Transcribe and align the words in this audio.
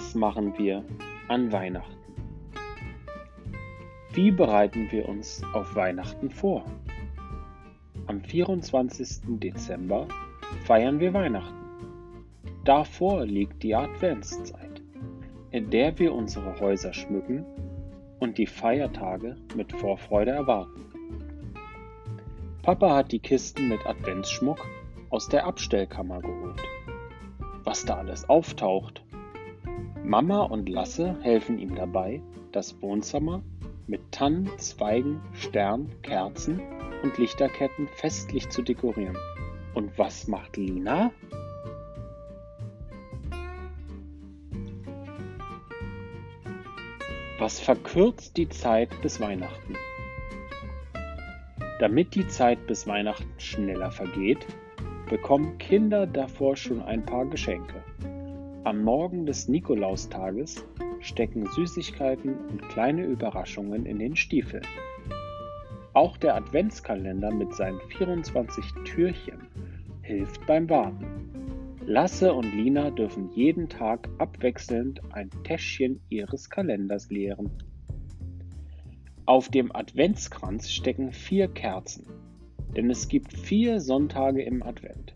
Was 0.00 0.14
machen 0.14 0.56
wir 0.56 0.82
an 1.28 1.52
Weihnachten? 1.52 1.94
Wie 4.14 4.30
bereiten 4.30 4.90
wir 4.90 5.06
uns 5.06 5.42
auf 5.52 5.76
Weihnachten 5.76 6.30
vor? 6.30 6.64
Am 8.06 8.22
24. 8.22 9.38
Dezember 9.38 10.08
feiern 10.64 11.00
wir 11.00 11.12
Weihnachten. 11.12 11.54
Davor 12.64 13.26
liegt 13.26 13.62
die 13.62 13.74
Adventszeit, 13.74 14.80
in 15.50 15.68
der 15.68 15.98
wir 15.98 16.14
unsere 16.14 16.58
Häuser 16.58 16.94
schmücken 16.94 17.44
und 18.20 18.38
die 18.38 18.46
Feiertage 18.46 19.36
mit 19.54 19.70
Vorfreude 19.70 20.30
erwarten. 20.30 20.86
Papa 22.62 22.96
hat 22.96 23.12
die 23.12 23.20
Kisten 23.20 23.68
mit 23.68 23.84
Adventsschmuck 23.86 24.66
aus 25.10 25.28
der 25.28 25.44
Abstellkammer 25.44 26.22
geholt. 26.22 26.62
Was 27.64 27.84
da 27.84 27.98
alles 27.98 28.26
auftaucht, 28.30 29.04
Mama 30.04 30.42
und 30.42 30.68
Lasse 30.68 31.16
helfen 31.22 31.58
ihm 31.58 31.74
dabei, 31.74 32.22
das 32.52 32.80
Wohnzimmer 32.80 33.42
mit 33.86 34.12
Tannen, 34.12 34.50
Zweigen, 34.58 35.20
Stern, 35.34 35.90
Kerzen 36.02 36.60
und 37.02 37.18
Lichterketten 37.18 37.88
festlich 37.88 38.48
zu 38.48 38.62
dekorieren. 38.62 39.16
Und 39.74 39.96
was 39.98 40.26
macht 40.26 40.56
Lina? 40.56 41.12
Was 47.38 47.58
verkürzt 47.60 48.36
die 48.36 48.48
Zeit 48.48 48.90
bis 49.02 49.20
Weihnachten? 49.20 49.74
Damit 51.78 52.14
die 52.14 52.28
Zeit 52.28 52.66
bis 52.66 52.86
Weihnachten 52.86 53.32
schneller 53.38 53.90
vergeht, 53.90 54.46
bekommen 55.08 55.58
Kinder 55.58 56.06
davor 56.06 56.56
schon 56.56 56.82
ein 56.82 57.04
paar 57.04 57.24
Geschenke. 57.26 57.82
Am 58.62 58.82
Morgen 58.82 59.24
des 59.24 59.48
Nikolaustages 59.48 60.62
stecken 61.00 61.46
Süßigkeiten 61.46 62.34
und 62.34 62.68
kleine 62.68 63.06
Überraschungen 63.06 63.86
in 63.86 63.98
den 63.98 64.16
Stiefeln. 64.16 64.66
Auch 65.94 66.18
der 66.18 66.36
Adventskalender 66.36 67.32
mit 67.32 67.54
seinen 67.54 67.80
24 67.88 68.64
Türchen 68.84 69.48
hilft 70.02 70.46
beim 70.46 70.68
Warten. 70.68 71.06
Lasse 71.86 72.34
und 72.34 72.54
Lina 72.54 72.90
dürfen 72.90 73.30
jeden 73.34 73.70
Tag 73.70 74.10
abwechselnd 74.18 75.00
ein 75.14 75.30
Täschchen 75.42 76.02
ihres 76.10 76.50
Kalenders 76.50 77.10
leeren. 77.10 77.50
Auf 79.24 79.48
dem 79.48 79.74
Adventskranz 79.74 80.70
stecken 80.70 81.12
vier 81.12 81.48
Kerzen, 81.48 82.04
denn 82.76 82.90
es 82.90 83.08
gibt 83.08 83.32
vier 83.32 83.80
Sonntage 83.80 84.42
im 84.42 84.62
Advent. 84.62 85.14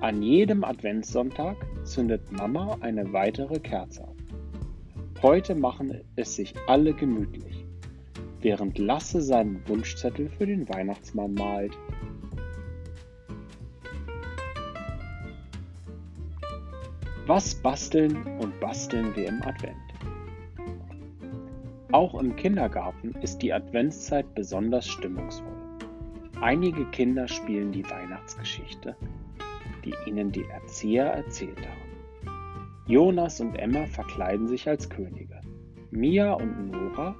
An 0.00 0.22
jedem 0.22 0.64
Adventssonntag 0.64 1.56
zündet 1.90 2.30
Mama 2.30 2.78
eine 2.80 3.12
weitere 3.12 3.58
Kerze 3.58 4.04
ab. 4.04 4.14
Heute 5.22 5.56
machen 5.56 6.00
es 6.14 6.36
sich 6.36 6.54
alle 6.68 6.94
gemütlich, 6.94 7.66
während 8.40 8.78
Lasse 8.78 9.20
seinen 9.20 9.66
Wunschzettel 9.68 10.30
für 10.30 10.46
den 10.46 10.68
Weihnachtsmann 10.68 11.34
malt. 11.34 11.76
Was 17.26 17.54
basteln 17.56 18.16
und 18.38 18.58
basteln 18.60 19.14
wir 19.16 19.26
im 19.26 19.42
Advent? 19.42 19.76
Auch 21.90 22.14
im 22.20 22.36
Kindergarten 22.36 23.14
ist 23.20 23.38
die 23.38 23.52
Adventszeit 23.52 24.32
besonders 24.36 24.86
stimmungsvoll. 24.86 25.58
Einige 26.40 26.84
Kinder 26.86 27.26
spielen 27.26 27.72
die 27.72 27.84
Weihnachtsgeschichte 27.90 28.96
die 29.84 29.94
ihnen 30.06 30.32
die 30.32 30.44
Erzieher 30.44 31.06
erzählt 31.06 31.58
haben. 31.58 31.90
Jonas 32.86 33.40
und 33.40 33.54
Emma 33.54 33.86
verkleiden 33.86 34.48
sich 34.48 34.68
als 34.68 34.88
Könige. 34.88 35.40
Mia 35.90 36.32
und 36.32 36.70
Nora 36.70 37.14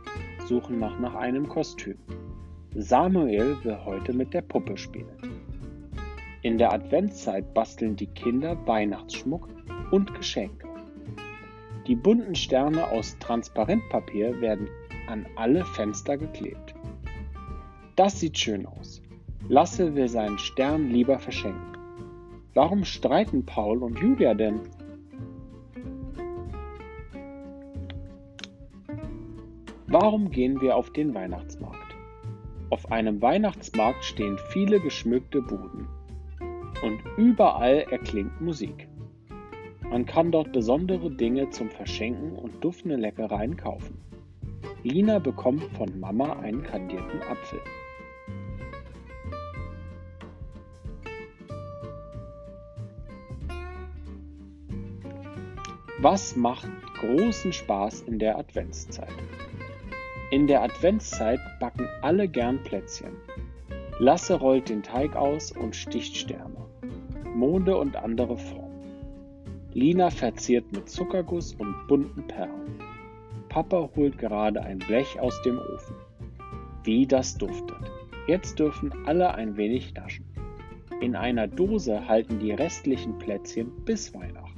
suchen 0.47 0.79
noch 0.79 0.99
nach 0.99 1.15
einem 1.15 1.49
Kostüm. 1.49 1.99
Samuel 2.75 3.57
will 3.63 3.79
heute 3.85 4.13
mit 4.13 4.33
der 4.33 4.43
Puppe 4.43 4.77
spielen. 4.77 5.17
In 6.43 6.57
der 6.57 6.73
Adventszeit 6.73 7.53
basteln 7.53 7.97
die 7.97 8.07
Kinder 8.07 8.57
Weihnachtsschmuck 8.67 9.49
und 9.91 10.15
Geschenke. 10.15 10.67
Die 11.87 11.97
bunten 11.97 12.35
Sterne 12.35 12.87
aus 12.89 13.17
Transparentpapier 13.19 14.41
werden 14.41 14.69
an 15.09 15.27
alle 15.37 15.65
Fenster 15.65 16.17
geklebt. 16.17 16.75
Das 17.97 18.21
sieht 18.21 18.39
schön 18.39 18.67
aus. 18.67 19.03
Lasse 19.49 19.95
will 19.95 20.09
seinen 20.09 20.39
Stern 20.39 20.91
lieber 20.91 21.19
verschenken. 21.19 21.70
Warum 22.55 22.85
streiten 22.85 23.47
Paul 23.47 23.83
und 23.83 23.99
Julia 23.99 24.35
denn? 24.35 24.61
Warum 29.87 30.31
gehen 30.31 30.61
wir 30.61 30.77
auf 30.77 30.91
den 30.91 31.15
Weihnachtsmarkt? 31.15 31.97
Auf 32.71 32.91
einem 32.91 33.23
Weihnachtsmarkt 33.23 34.05
stehen 34.05 34.39
viele 34.49 34.81
geschmückte 34.81 35.43
Buden 35.43 35.89
und 36.83 37.01
überall 37.17 37.87
erklingt 37.91 38.41
Musik. 38.41 38.89
Man 39.89 40.07
kann 40.07 40.31
dort 40.31 40.53
besondere 40.53 41.11
Dinge 41.11 41.51
zum 41.51 41.69
Verschenken 41.69 42.37
und 42.37 42.65
duftende 42.65 42.97
Leckereien 42.97 43.57
kaufen. 43.57 44.01
Lina 44.83 45.19
bekommt 45.19 45.65
von 45.77 45.99
Mama 45.99 46.35
einen 46.35 46.63
kandierten 46.63 47.21
Apfel. 47.23 47.61
Was 56.03 56.35
macht 56.35 56.71
großen 56.99 57.53
Spaß 57.53 58.05
in 58.07 58.19
der 58.19 58.39
Adventszeit? 58.39 59.13
In 60.31 60.47
der 60.47 60.63
Adventszeit 60.63 61.41
backen 61.61 61.87
alle 62.01 62.27
gern 62.27 62.63
Plätzchen. 62.63 63.13
Lasse 63.99 64.37
rollt 64.37 64.71
den 64.71 64.83
Teig 64.83 65.15
aus 65.15 65.53
und 65.53 65.77
sticht 65.77 66.17
Sterne, 66.17 66.57
Monde 67.35 67.77
und 67.77 67.97
andere 67.97 68.39
Formen. 68.39 68.81
Lina 69.75 70.09
verziert 70.09 70.73
mit 70.73 70.89
Zuckerguss 70.89 71.53
und 71.53 71.87
bunten 71.87 72.27
Perlen. 72.27 72.81
Papa 73.51 73.91
holt 73.95 74.17
gerade 74.17 74.63
ein 74.63 74.79
Blech 74.79 75.21
aus 75.21 75.43
dem 75.43 75.59
Ofen. 75.59 75.97
Wie 76.83 77.07
das 77.07 77.37
duftet. 77.37 77.77
Jetzt 78.27 78.59
dürfen 78.59 78.91
alle 79.05 79.35
ein 79.35 79.59
wenig 79.59 79.93
naschen. 79.93 80.25
In 81.03 81.15
einer 81.15 81.47
Dose 81.47 82.09
halten 82.09 82.39
die 82.39 82.53
restlichen 82.53 83.19
Plätzchen 83.19 83.71
bis 83.85 84.15
Weihnachten. 84.15 84.50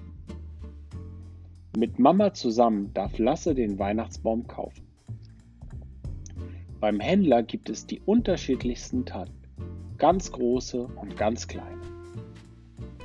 Mit 1.74 1.98
Mama 1.98 2.34
zusammen 2.34 2.92
darf 2.92 3.16
Lasse 3.18 3.54
den 3.54 3.78
Weihnachtsbaum 3.78 4.46
kaufen. 4.46 4.86
Beim 6.80 7.00
Händler 7.00 7.42
gibt 7.42 7.70
es 7.70 7.86
die 7.86 8.00
unterschiedlichsten 8.04 9.06
Tannen, 9.06 9.32
ganz 9.96 10.30
große 10.32 10.82
und 10.82 11.16
ganz 11.16 11.48
kleine. 11.48 11.80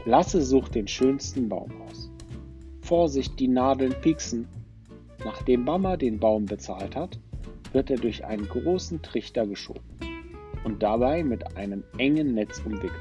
Lasse 0.04 0.42
sucht 0.42 0.76
den 0.76 0.88
schönsten 0.90 1.48
Baum 1.48 1.72
aus. 1.88 2.12
Vorsicht, 2.82 3.40
die 3.40 3.48
Nadeln 3.48 3.94
pieksen. 4.02 4.48
Nachdem 5.24 5.64
Mama 5.64 5.96
den 5.96 6.20
Baum 6.20 6.46
bezahlt 6.46 6.96
hat, 6.96 7.20
wird 7.72 7.90
er 7.90 7.98
durch 7.98 8.26
einen 8.26 8.50
großen 8.50 9.02
Trichter 9.02 9.48
geschoben 9.48 9.84
und 10.66 10.84
dabei 10.84 11.24
mit 11.24 11.56
einem 11.56 11.86
engen 11.98 12.34
Netz 12.34 12.62
umwickelt. 12.66 12.92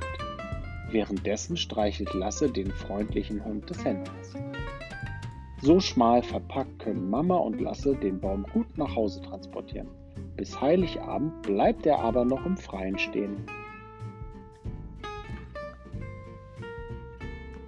Währenddessen 0.92 1.56
streichelt 1.56 2.14
Lasse 2.14 2.48
den 2.48 2.70
freundlichen 2.70 3.44
Hund 3.44 3.68
des 3.68 3.84
Händlers. 3.84 4.34
So 5.62 5.80
schmal 5.80 6.22
verpackt 6.22 6.80
können 6.80 7.08
Mama 7.08 7.36
und 7.36 7.60
Lasse 7.60 7.96
den 7.96 8.20
Baum 8.20 8.44
gut 8.52 8.76
nach 8.76 8.94
Hause 8.94 9.22
transportieren. 9.22 9.88
Bis 10.36 10.60
Heiligabend 10.60 11.42
bleibt 11.42 11.86
er 11.86 11.98
aber 11.98 12.24
noch 12.24 12.44
im 12.44 12.58
Freien 12.58 12.98
stehen. 12.98 13.46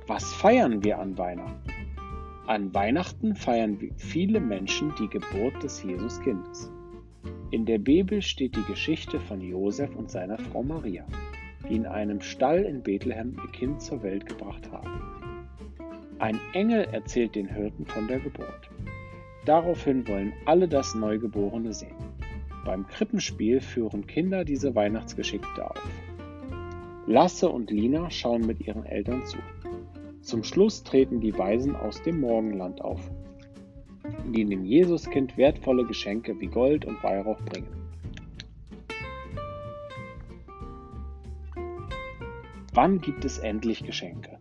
Was 0.06 0.32
feiern 0.34 0.84
wir 0.84 0.98
an 0.98 1.16
Weihnachten? 1.16 1.72
An 2.46 2.74
Weihnachten 2.74 3.34
feiern 3.34 3.78
viele 3.96 4.40
Menschen 4.40 4.92
die 4.98 5.08
Geburt 5.08 5.62
des 5.62 5.82
Jesuskindes. 5.82 6.70
In 7.50 7.64
der 7.64 7.78
Bibel 7.78 8.20
steht 8.20 8.56
die 8.56 8.64
Geschichte 8.64 9.18
von 9.20 9.40
Josef 9.40 9.94
und 9.96 10.10
seiner 10.10 10.38
Frau 10.38 10.62
Maria, 10.62 11.06
die 11.68 11.76
in 11.76 11.86
einem 11.86 12.20
Stall 12.20 12.64
in 12.64 12.82
Bethlehem 12.82 13.36
ihr 13.42 13.52
Kind 13.52 13.80
zur 13.80 14.02
Welt 14.02 14.26
gebracht 14.26 14.70
haben. 14.70 15.27
Ein 16.20 16.40
Engel 16.52 16.84
erzählt 16.90 17.36
den 17.36 17.46
Hirten 17.46 17.86
von 17.86 18.08
der 18.08 18.18
Geburt. 18.18 18.68
Daraufhin 19.44 20.06
wollen 20.08 20.32
alle 20.46 20.66
das 20.66 20.96
Neugeborene 20.96 21.72
sehen. 21.72 21.94
Beim 22.64 22.88
Krippenspiel 22.88 23.60
führen 23.60 24.04
Kinder 24.04 24.44
diese 24.44 24.74
Weihnachtsgeschichte 24.74 25.70
auf. 25.70 25.80
Lasse 27.06 27.48
und 27.48 27.70
Lina 27.70 28.10
schauen 28.10 28.44
mit 28.46 28.60
ihren 28.66 28.84
Eltern 28.84 29.24
zu. 29.26 29.38
Zum 30.20 30.42
Schluss 30.42 30.82
treten 30.82 31.20
die 31.20 31.38
Weisen 31.38 31.76
aus 31.76 32.02
dem 32.02 32.20
Morgenland 32.20 32.80
auf, 32.80 33.00
die 34.34 34.44
dem 34.44 34.64
Jesuskind 34.64 35.36
wertvolle 35.36 35.86
Geschenke 35.86 36.38
wie 36.40 36.48
Gold 36.48 36.84
und 36.84 37.00
Weihrauch 37.04 37.40
bringen. 37.42 37.68
Wann 42.74 43.00
gibt 43.00 43.24
es 43.24 43.38
endlich 43.38 43.84
Geschenke? 43.84 44.38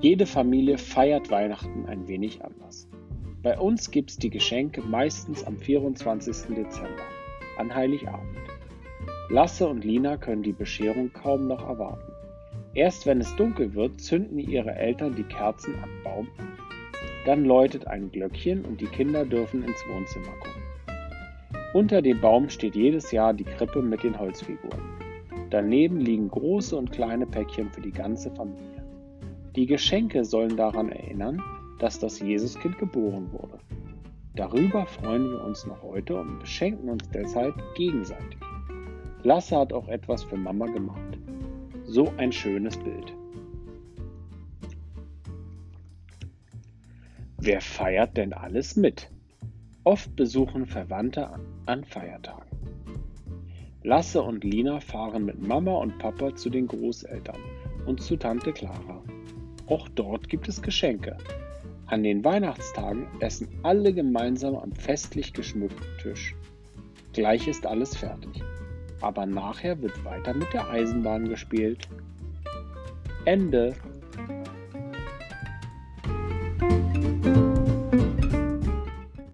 Jede 0.00 0.26
Familie 0.26 0.78
feiert 0.78 1.28
Weihnachten 1.28 1.86
ein 1.86 2.06
wenig 2.06 2.44
anders. 2.44 2.88
Bei 3.42 3.58
uns 3.58 3.90
gibt 3.90 4.10
es 4.10 4.16
die 4.16 4.30
Geschenke 4.30 4.80
meistens 4.80 5.42
am 5.42 5.58
24. 5.58 6.54
Dezember, 6.54 7.02
an 7.58 7.74
Heiligabend. 7.74 8.38
Lasse 9.28 9.66
und 9.66 9.84
Lina 9.84 10.16
können 10.16 10.44
die 10.44 10.52
Bescherung 10.52 11.12
kaum 11.12 11.48
noch 11.48 11.68
erwarten. 11.68 12.12
Erst 12.74 13.06
wenn 13.06 13.20
es 13.20 13.34
dunkel 13.34 13.74
wird, 13.74 14.00
zünden 14.00 14.38
ihre 14.38 14.72
Eltern 14.72 15.16
die 15.16 15.24
Kerzen 15.24 15.74
am 15.82 15.90
Baum 16.04 16.28
an. 16.38 16.48
Dann 17.26 17.44
läutet 17.44 17.88
ein 17.88 18.12
Glöckchen 18.12 18.64
und 18.64 18.80
die 18.80 18.86
Kinder 18.86 19.24
dürfen 19.24 19.64
ins 19.64 19.82
Wohnzimmer 19.88 20.32
kommen. 20.38 20.62
Unter 21.74 22.02
dem 22.02 22.20
Baum 22.20 22.48
steht 22.50 22.76
jedes 22.76 23.10
Jahr 23.10 23.34
die 23.34 23.42
Krippe 23.42 23.82
mit 23.82 24.04
den 24.04 24.16
Holzfiguren. 24.16 24.80
Daneben 25.50 25.98
liegen 25.98 26.28
große 26.28 26.76
und 26.76 26.92
kleine 26.92 27.26
Päckchen 27.26 27.68
für 27.72 27.80
die 27.80 27.90
ganze 27.90 28.30
Familie. 28.30 28.77
Die 29.56 29.66
Geschenke 29.66 30.24
sollen 30.24 30.56
daran 30.56 30.90
erinnern, 30.90 31.42
dass 31.78 31.98
das 31.98 32.20
Jesuskind 32.20 32.78
geboren 32.78 33.32
wurde. 33.32 33.58
Darüber 34.34 34.86
freuen 34.86 35.30
wir 35.30 35.42
uns 35.42 35.66
noch 35.66 35.82
heute 35.82 36.20
und 36.20 36.38
beschenken 36.38 36.88
uns 36.90 37.08
deshalb 37.10 37.54
gegenseitig. 37.74 38.38
Lasse 39.22 39.56
hat 39.56 39.72
auch 39.72 39.88
etwas 39.88 40.22
für 40.22 40.36
Mama 40.36 40.66
gemacht. 40.66 41.18
So 41.86 42.12
ein 42.18 42.30
schönes 42.30 42.76
Bild. 42.76 43.12
Wer 47.38 47.60
feiert 47.60 48.16
denn 48.16 48.32
alles 48.32 48.76
mit? 48.76 49.10
Oft 49.84 50.14
besuchen 50.14 50.66
Verwandte 50.66 51.30
an 51.66 51.84
Feiertagen. 51.84 52.48
Lasse 53.82 54.22
und 54.22 54.44
Lina 54.44 54.80
fahren 54.80 55.24
mit 55.24 55.40
Mama 55.40 55.72
und 55.72 55.98
Papa 55.98 56.34
zu 56.34 56.50
den 56.50 56.66
Großeltern 56.66 57.40
und 57.86 58.02
zu 58.02 58.16
Tante 58.16 58.52
Clara. 58.52 59.02
Auch 59.68 59.88
dort 59.90 60.28
gibt 60.28 60.48
es 60.48 60.62
Geschenke. 60.62 61.16
An 61.86 62.02
den 62.02 62.24
Weihnachtstagen 62.24 63.06
essen 63.20 63.48
alle 63.62 63.92
gemeinsam 63.92 64.56
am 64.56 64.72
festlich 64.72 65.32
geschmückten 65.32 65.86
Tisch. 66.02 66.34
Gleich 67.12 67.48
ist 67.48 67.66
alles 67.66 67.96
fertig. 67.96 68.42
Aber 69.00 69.26
nachher 69.26 69.80
wird 69.80 70.04
weiter 70.04 70.34
mit 70.34 70.52
der 70.52 70.68
Eisenbahn 70.68 71.28
gespielt. 71.28 71.88
Ende. 73.24 73.74